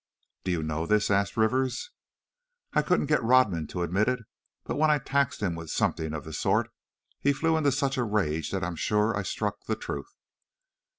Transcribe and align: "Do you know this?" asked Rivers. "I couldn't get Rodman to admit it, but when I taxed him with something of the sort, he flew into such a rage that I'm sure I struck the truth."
"Do 0.43 0.49
you 0.49 0.63
know 0.63 0.87
this?" 0.87 1.11
asked 1.11 1.37
Rivers. 1.37 1.91
"I 2.73 2.81
couldn't 2.81 3.05
get 3.05 3.21
Rodman 3.21 3.67
to 3.67 3.83
admit 3.83 4.07
it, 4.07 4.21
but 4.63 4.75
when 4.77 4.89
I 4.89 4.97
taxed 4.97 5.41
him 5.43 5.53
with 5.53 5.69
something 5.69 6.11
of 6.15 6.23
the 6.23 6.33
sort, 6.33 6.71
he 7.19 7.33
flew 7.33 7.55
into 7.55 7.71
such 7.71 7.97
a 7.97 8.03
rage 8.03 8.49
that 8.49 8.63
I'm 8.63 8.75
sure 8.75 9.15
I 9.15 9.21
struck 9.21 9.65
the 9.67 9.75
truth." 9.75 10.11